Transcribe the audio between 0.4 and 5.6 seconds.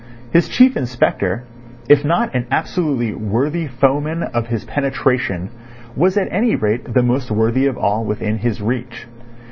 Chief Inspector, if not an absolutely worthy foeman of his penetration,